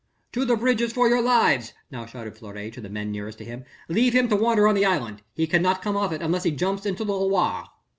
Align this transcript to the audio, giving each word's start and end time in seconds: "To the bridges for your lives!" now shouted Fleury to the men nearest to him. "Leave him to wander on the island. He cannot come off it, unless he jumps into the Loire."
"To 0.31 0.45
the 0.45 0.55
bridges 0.55 0.93
for 0.93 1.07
your 1.07 1.21
lives!" 1.21 1.73
now 1.91 2.07
shouted 2.07 2.35
Fleury 2.35 2.71
to 2.71 2.81
the 2.81 2.89
men 2.89 3.11
nearest 3.11 3.37
to 3.37 3.45
him. 3.45 3.65
"Leave 3.87 4.13
him 4.13 4.29
to 4.29 4.35
wander 4.35 4.67
on 4.67 4.73
the 4.73 4.83
island. 4.83 5.21
He 5.35 5.45
cannot 5.45 5.83
come 5.83 5.95
off 5.95 6.11
it, 6.11 6.23
unless 6.23 6.41
he 6.41 6.49
jumps 6.49 6.87
into 6.87 7.05
the 7.05 7.13
Loire." 7.13 7.67